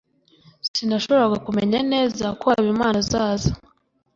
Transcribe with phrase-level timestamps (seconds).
[0.71, 3.51] Sinashoboraga kumenya neza ko Habimana azaza.